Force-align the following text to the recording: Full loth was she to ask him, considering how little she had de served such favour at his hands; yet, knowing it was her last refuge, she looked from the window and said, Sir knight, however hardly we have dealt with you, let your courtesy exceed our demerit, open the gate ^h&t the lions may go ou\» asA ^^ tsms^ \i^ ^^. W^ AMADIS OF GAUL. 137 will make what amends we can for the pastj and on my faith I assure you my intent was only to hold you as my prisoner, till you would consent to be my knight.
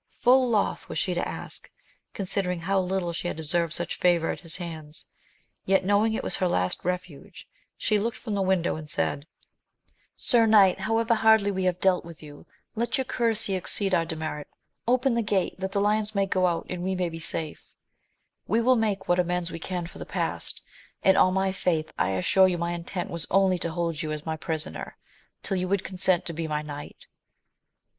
Full 0.19 0.49
loth 0.49 0.89
was 0.89 0.97
she 0.97 1.13
to 1.13 1.27
ask 1.27 1.67
him, 1.67 1.71
considering 2.15 2.61
how 2.61 2.79
little 2.79 3.13
she 3.13 3.27
had 3.27 3.37
de 3.37 3.43
served 3.43 3.71
such 3.71 3.97
favour 3.99 4.31
at 4.31 4.39
his 4.39 4.55
hands; 4.55 5.05
yet, 5.67 5.85
knowing 5.85 6.15
it 6.15 6.23
was 6.23 6.37
her 6.37 6.47
last 6.47 6.83
refuge, 6.83 7.47
she 7.77 7.99
looked 7.99 8.17
from 8.17 8.33
the 8.33 8.41
window 8.41 8.75
and 8.75 8.89
said, 8.89 9.27
Sir 10.17 10.47
knight, 10.47 10.79
however 10.79 11.13
hardly 11.13 11.51
we 11.51 11.65
have 11.65 11.79
dealt 11.79 12.03
with 12.03 12.23
you, 12.23 12.47
let 12.73 12.97
your 12.97 13.05
courtesy 13.05 13.53
exceed 13.53 13.93
our 13.93 14.03
demerit, 14.03 14.47
open 14.87 15.13
the 15.13 15.21
gate 15.21 15.59
^h&t 15.59 15.67
the 15.71 15.79
lions 15.79 16.15
may 16.15 16.25
go 16.25 16.47
ou\» 16.47 16.61
asA 16.65 16.65
^^ 16.65 16.65
tsms^ 16.65 16.65
\i^ 16.65 16.65
^^. 16.67 16.77
W^ 16.77 16.77
AMADIS 16.81 16.99
OF 16.99 17.03
GAUL. 17.13 17.43
137 18.57 18.65
will 18.65 18.75
make 18.75 19.07
what 19.07 19.19
amends 19.19 19.51
we 19.51 19.59
can 19.59 19.85
for 19.85 19.99
the 19.99 20.05
pastj 20.07 20.61
and 21.03 21.15
on 21.15 21.31
my 21.35 21.51
faith 21.51 21.93
I 21.99 22.13
assure 22.13 22.47
you 22.47 22.57
my 22.57 22.71
intent 22.71 23.11
was 23.11 23.27
only 23.29 23.59
to 23.59 23.69
hold 23.69 24.01
you 24.01 24.11
as 24.11 24.25
my 24.25 24.35
prisoner, 24.35 24.97
till 25.43 25.57
you 25.57 25.67
would 25.67 25.83
consent 25.83 26.25
to 26.25 26.33
be 26.33 26.47
my 26.47 26.63
knight. 26.63 27.05